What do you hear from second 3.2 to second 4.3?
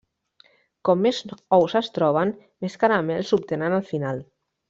s'obtenen al final.